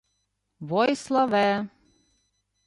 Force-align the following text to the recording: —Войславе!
—Войславе! 0.69 1.47